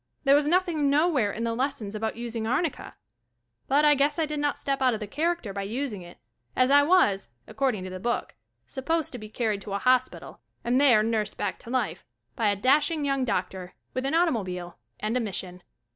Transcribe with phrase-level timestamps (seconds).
[0.23, 2.93] There was nothing nowhere in the lessons about using arnicka,
[3.67, 6.17] but I guess I did not step out of the character by using it
[6.55, 8.33] as I was, according to the book,
[8.65, 12.03] supposed to be car ried to a hospital and there nursed back to life,
[12.35, 15.61] by a dashing young doctor, with an automobile and a mission.